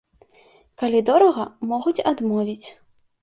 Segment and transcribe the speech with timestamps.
[0.81, 2.67] Калі дорага, могуць адмовіць.